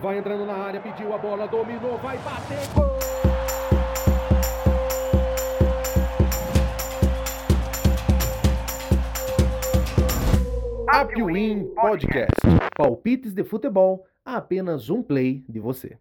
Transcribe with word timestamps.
Vai 0.00 0.16
entrando 0.16 0.46
na 0.46 0.54
área, 0.54 0.80
pediu 0.80 1.12
a 1.12 1.18
bola, 1.18 1.46
dominou, 1.46 1.98
vai 1.98 2.16
bater, 2.18 2.56
gol! 2.74 2.98
Apwin 10.88 11.64
Podcast. 11.74 12.30
Palpites 12.74 13.34
de 13.34 13.44
futebol 13.44 14.06
a 14.24 14.36
apenas 14.36 14.88
um 14.88 15.02
play 15.02 15.44
de 15.46 15.60
você. 15.60 15.98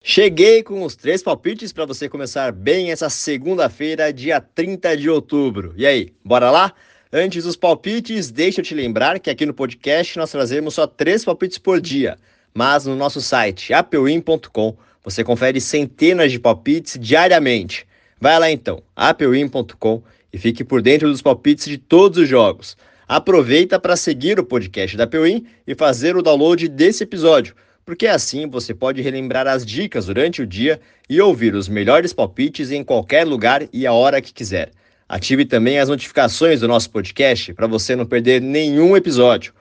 Cheguei 0.00 0.62
com 0.62 0.84
os 0.84 0.94
três 0.94 1.20
palpites 1.20 1.72
para 1.72 1.84
você 1.84 2.08
começar 2.08 2.52
bem 2.52 2.92
essa 2.92 3.10
segunda-feira, 3.10 4.12
dia 4.12 4.40
30 4.40 4.96
de 4.96 5.10
outubro. 5.10 5.74
E 5.76 5.84
aí, 5.84 6.14
bora 6.24 6.52
lá? 6.52 6.72
Antes 7.12 7.42
dos 7.42 7.56
palpites, 7.56 8.30
deixa 8.30 8.60
eu 8.60 8.64
te 8.64 8.76
lembrar 8.76 9.18
que 9.18 9.28
aqui 9.28 9.44
no 9.44 9.52
podcast 9.52 10.16
nós 10.16 10.30
trazemos 10.30 10.74
só 10.74 10.86
três 10.86 11.24
palpites 11.24 11.58
por 11.58 11.80
dia 11.80 12.16
mas 12.54 12.86
no 12.86 12.96
nosso 12.96 13.20
site 13.20 13.72
apewin.com 13.72 14.76
você 15.02 15.24
confere 15.24 15.60
centenas 15.60 16.30
de 16.30 16.38
palpites 16.38 16.98
diariamente. 17.00 17.86
Vai 18.20 18.38
lá 18.38 18.50
então, 18.50 18.82
apewin.com 18.94 20.02
e 20.32 20.38
fique 20.38 20.62
por 20.62 20.82
dentro 20.82 21.08
dos 21.08 21.22
palpites 21.22 21.66
de 21.66 21.78
todos 21.78 22.18
os 22.18 22.28
jogos. 22.28 22.76
Aproveita 23.08 23.78
para 23.80 23.96
seguir 23.96 24.38
o 24.38 24.44
podcast 24.44 24.96
da 24.96 25.04
Apewin 25.04 25.44
e 25.66 25.74
fazer 25.74 26.16
o 26.16 26.22
download 26.22 26.68
desse 26.68 27.02
episódio, 27.02 27.56
porque 27.84 28.06
assim 28.06 28.46
você 28.46 28.72
pode 28.72 29.02
relembrar 29.02 29.48
as 29.48 29.66
dicas 29.66 30.06
durante 30.06 30.42
o 30.42 30.46
dia 30.46 30.80
e 31.08 31.20
ouvir 31.20 31.54
os 31.54 31.68
melhores 31.68 32.12
palpites 32.12 32.70
em 32.70 32.84
qualquer 32.84 33.26
lugar 33.26 33.66
e 33.72 33.84
a 33.86 33.92
hora 33.92 34.20
que 34.20 34.32
quiser. 34.32 34.70
Ative 35.08 35.44
também 35.44 35.80
as 35.80 35.88
notificações 35.88 36.60
do 36.60 36.68
nosso 36.68 36.88
podcast 36.90 37.52
para 37.52 37.66
você 37.66 37.96
não 37.96 38.06
perder 38.06 38.40
nenhum 38.40 38.96
episódio. 38.96 39.52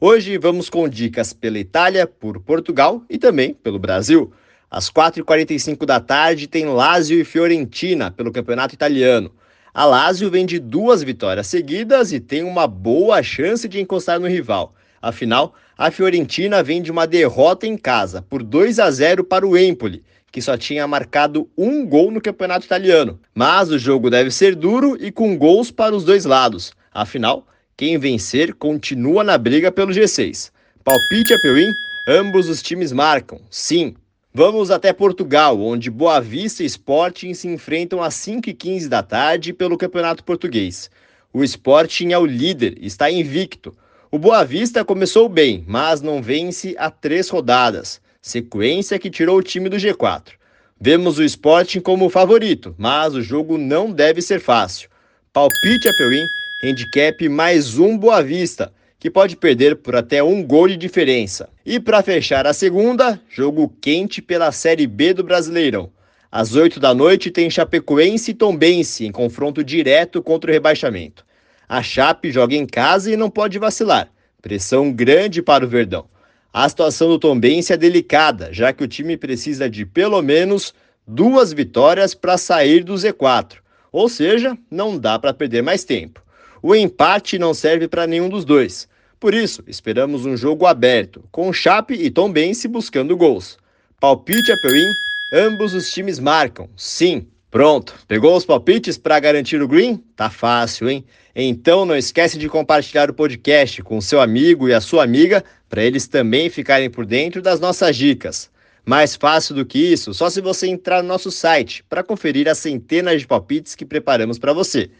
Hoje 0.00 0.38
vamos 0.38 0.70
com 0.70 0.88
dicas 0.88 1.32
pela 1.32 1.58
Itália, 1.58 2.06
por 2.06 2.38
Portugal 2.38 3.02
e 3.10 3.18
também 3.18 3.52
pelo 3.52 3.80
Brasil. 3.80 4.32
Às 4.70 4.88
4h45 4.88 5.84
da 5.84 5.98
tarde 5.98 6.46
tem 6.46 6.66
Lazio 6.66 7.18
e 7.18 7.24
Fiorentina 7.24 8.08
pelo 8.08 8.30
Campeonato 8.30 8.76
Italiano. 8.76 9.32
A 9.74 9.84
Lazio 9.84 10.30
vem 10.30 10.46
de 10.46 10.60
duas 10.60 11.02
vitórias 11.02 11.48
seguidas 11.48 12.12
e 12.12 12.20
tem 12.20 12.44
uma 12.44 12.68
boa 12.68 13.20
chance 13.24 13.66
de 13.66 13.80
encostar 13.80 14.20
no 14.20 14.28
rival. 14.28 14.72
Afinal, 15.02 15.52
a 15.76 15.90
Fiorentina 15.90 16.62
vem 16.62 16.80
de 16.80 16.92
uma 16.92 17.04
derrota 17.04 17.66
em 17.66 17.76
casa 17.76 18.22
por 18.22 18.44
2 18.44 18.78
a 18.78 18.88
0 18.92 19.24
para 19.24 19.44
o 19.44 19.58
Empoli, 19.58 20.04
que 20.30 20.40
só 20.40 20.56
tinha 20.56 20.86
marcado 20.86 21.50
um 21.58 21.84
gol 21.84 22.12
no 22.12 22.20
Campeonato 22.20 22.66
Italiano. 22.66 23.18
Mas 23.34 23.68
o 23.68 23.76
jogo 23.76 24.10
deve 24.10 24.30
ser 24.30 24.54
duro 24.54 24.96
e 25.00 25.10
com 25.10 25.36
gols 25.36 25.72
para 25.72 25.96
os 25.96 26.04
dois 26.04 26.24
lados. 26.24 26.72
Afinal, 26.94 27.44
quem 27.78 27.96
vencer 27.96 28.54
continua 28.54 29.22
na 29.22 29.38
briga 29.38 29.70
pelo 29.70 29.92
G6. 29.92 30.50
Palpite 30.82 31.32
a 31.32 31.38
Peuim, 31.38 31.70
ambos 32.08 32.48
os 32.48 32.60
times 32.60 32.90
marcam, 32.90 33.40
sim. 33.48 33.94
Vamos 34.34 34.72
até 34.72 34.92
Portugal, 34.92 35.60
onde 35.60 35.88
Boa 35.88 36.20
Vista 36.20 36.64
e 36.64 36.66
Sporting 36.66 37.32
se 37.34 37.46
enfrentam 37.46 38.02
às 38.02 38.14
5h15 38.14 38.88
da 38.88 39.00
tarde 39.00 39.52
pelo 39.52 39.78
Campeonato 39.78 40.24
Português. 40.24 40.90
O 41.32 41.44
Sporting 41.44 42.10
é 42.10 42.18
o 42.18 42.26
líder, 42.26 42.76
está 42.82 43.08
invicto. 43.08 43.72
O 44.10 44.18
Boa 44.18 44.44
Vista 44.44 44.84
começou 44.84 45.28
bem, 45.28 45.64
mas 45.68 46.02
não 46.02 46.20
vence 46.20 46.74
há 46.78 46.90
três 46.90 47.28
rodadas, 47.28 48.00
sequência 48.20 48.98
que 48.98 49.08
tirou 49.08 49.38
o 49.38 49.42
time 49.42 49.68
do 49.68 49.76
G4. 49.76 50.32
Vemos 50.80 51.16
o 51.18 51.22
Sporting 51.22 51.78
como 51.78 52.10
favorito, 52.10 52.74
mas 52.76 53.14
o 53.14 53.22
jogo 53.22 53.56
não 53.56 53.92
deve 53.92 54.20
ser 54.20 54.40
fácil. 54.40 54.90
Palpite 55.32 55.88
a 55.88 55.92
Peuim, 55.94 56.26
handicap 56.62 57.28
mais 57.28 57.78
um 57.78 57.96
Boa 57.96 58.20
Vista, 58.20 58.72
que 58.98 59.08
pode 59.08 59.36
perder 59.36 59.76
por 59.76 59.94
até 59.94 60.22
um 60.22 60.42
gol 60.42 60.66
de 60.66 60.76
diferença. 60.76 61.48
E 61.64 61.78
para 61.78 62.02
fechar 62.02 62.48
a 62.48 62.52
segunda, 62.52 63.20
jogo 63.30 63.72
quente 63.80 64.20
pela 64.20 64.50
Série 64.50 64.86
B 64.86 65.14
do 65.14 65.22
Brasileirão. 65.22 65.90
Às 66.32 66.56
8 66.56 66.80
da 66.80 66.92
noite 66.92 67.30
tem 67.30 67.48
Chapecoense 67.48 68.32
e 68.32 68.34
Tombense 68.34 69.06
em 69.06 69.12
confronto 69.12 69.62
direto 69.62 70.20
contra 70.20 70.50
o 70.50 70.52
rebaixamento. 70.52 71.24
A 71.68 71.80
Chape 71.80 72.32
joga 72.32 72.56
em 72.56 72.66
casa 72.66 73.12
e 73.12 73.16
não 73.16 73.30
pode 73.30 73.56
vacilar. 73.58 74.10
Pressão 74.42 74.92
grande 74.92 75.40
para 75.40 75.64
o 75.64 75.68
Verdão. 75.68 76.06
A 76.52 76.68
situação 76.68 77.08
do 77.08 77.20
Tombense 77.20 77.72
é 77.72 77.76
delicada, 77.76 78.52
já 78.52 78.72
que 78.72 78.82
o 78.82 78.88
time 78.88 79.16
precisa 79.16 79.70
de 79.70 79.86
pelo 79.86 80.20
menos 80.22 80.74
duas 81.06 81.52
vitórias 81.52 82.14
para 82.14 82.36
sair 82.36 82.82
do 82.82 82.94
Z4. 82.94 83.58
Ou 83.92 84.08
seja, 84.08 84.58
não 84.68 84.98
dá 84.98 85.18
para 85.18 85.32
perder 85.32 85.62
mais 85.62 85.84
tempo. 85.84 86.20
O 86.62 86.74
empate 86.74 87.38
não 87.38 87.54
serve 87.54 87.86
para 87.86 88.06
nenhum 88.06 88.28
dos 88.28 88.44
dois. 88.44 88.88
Por 89.20 89.34
isso, 89.34 89.62
esperamos 89.66 90.24
um 90.26 90.36
jogo 90.36 90.66
aberto, 90.66 91.22
com 91.30 91.52
Chape 91.52 91.94
e 91.94 92.10
Tombense 92.10 92.68
buscando 92.68 93.16
gols. 93.16 93.58
Palpite 94.00 94.52
a 94.52 94.56
Peuim, 94.62 94.86
ambos 95.32 95.74
os 95.74 95.90
times 95.90 96.18
marcam. 96.18 96.68
Sim, 96.76 97.26
pronto. 97.50 97.94
Pegou 98.06 98.36
os 98.36 98.44
palpites 98.44 98.96
para 98.96 99.18
garantir 99.18 99.60
o 99.60 99.66
green? 99.66 99.96
Tá 100.16 100.30
fácil, 100.30 100.88
hein? 100.88 101.04
Então 101.34 101.84
não 101.84 101.96
esquece 101.96 102.38
de 102.38 102.48
compartilhar 102.48 103.10
o 103.10 103.14
podcast 103.14 103.82
com 103.82 104.00
seu 104.00 104.20
amigo 104.20 104.68
e 104.68 104.74
a 104.74 104.80
sua 104.80 105.04
amiga 105.04 105.44
para 105.68 105.84
eles 105.84 106.06
também 106.06 106.48
ficarem 106.48 106.90
por 106.90 107.04
dentro 107.04 107.42
das 107.42 107.60
nossas 107.60 107.96
dicas. 107.96 108.50
Mais 108.84 109.14
fácil 109.16 109.54
do 109.54 109.66
que 109.66 109.78
isso, 109.78 110.14
só 110.14 110.30
se 110.30 110.40
você 110.40 110.66
entrar 110.66 111.02
no 111.02 111.08
nosso 111.08 111.30
site 111.30 111.84
para 111.88 112.02
conferir 112.02 112.48
as 112.48 112.58
centenas 112.58 113.20
de 113.20 113.26
palpites 113.26 113.74
que 113.74 113.84
preparamos 113.84 114.38
para 114.38 114.52
você. 114.52 114.90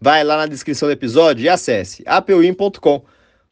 Vai 0.00 0.24
lá 0.24 0.36
na 0.36 0.46
descrição 0.46 0.88
do 0.88 0.92
episódio 0.92 1.44
e 1.44 1.48
acesse 1.48 2.02
apewin.com. 2.06 3.04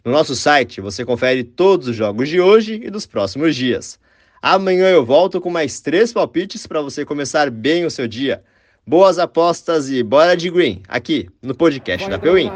No 0.04 0.12
nosso 0.12 0.34
site 0.34 0.80
você 0.80 1.04
confere 1.04 1.44
todos 1.44 1.88
os 1.88 1.96
jogos 1.96 2.28
de 2.28 2.40
hoje 2.40 2.80
e 2.82 2.90
dos 2.90 3.06
próximos 3.06 3.54
dias. 3.54 3.98
Amanhã 4.42 4.88
eu 4.88 5.04
volto 5.04 5.40
com 5.40 5.50
mais 5.50 5.80
três 5.80 6.12
palpites 6.12 6.66
para 6.66 6.80
você 6.80 7.04
começar 7.04 7.50
bem 7.50 7.84
o 7.84 7.90
seu 7.90 8.08
dia. 8.08 8.42
Boas 8.86 9.18
apostas 9.18 9.90
e 9.90 10.02
bora 10.02 10.34
de 10.36 10.50
green, 10.50 10.82
aqui 10.88 11.28
no 11.42 11.54
podcast 11.54 12.08
vai 12.08 12.10
da 12.10 12.18
Peuim. 12.18 12.50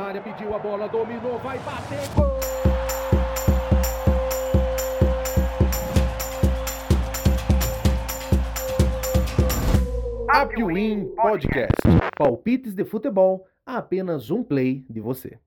Apwin 10.30 11.04
Podcast. 11.14 11.76
Palpites 12.16 12.74
de 12.74 12.84
futebol 12.84 13.46
a 13.66 13.78
apenas 13.78 14.30
um 14.30 14.42
play 14.42 14.84
de 14.88 15.00
você. 15.00 15.38